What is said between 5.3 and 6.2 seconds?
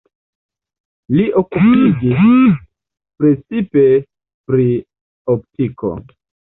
optiko.